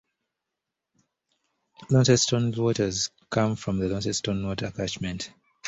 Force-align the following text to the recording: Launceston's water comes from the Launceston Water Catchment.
Launceston's 1.91 2.57
water 2.59 2.89
comes 3.29 3.59
from 3.59 3.77
the 3.77 3.87
Launceston 3.87 4.43
Water 4.47 4.71
Catchment. 4.71 5.31